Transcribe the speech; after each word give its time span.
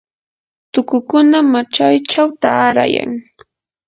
tukukuna 0.71 1.37
machaychaw 1.51 2.29
taarayan. 2.41 3.11